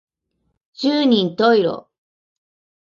[0.03, 0.05] 十人
[1.37, 1.89] 十色